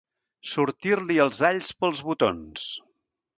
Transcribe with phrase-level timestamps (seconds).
[0.53, 2.67] Sortir-li els alls pels botons.